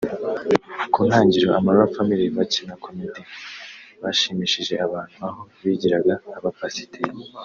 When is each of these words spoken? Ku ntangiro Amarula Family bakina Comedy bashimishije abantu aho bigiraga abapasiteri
Ku 0.93 0.99
ntangiro 1.07 1.47
Amarula 1.59 1.93
Family 1.95 2.25
bakina 2.37 2.73
Comedy 2.83 3.21
bashimishije 4.01 4.73
abantu 4.85 5.17
aho 5.27 5.41
bigiraga 5.63 6.13
abapasiteri 6.37 7.11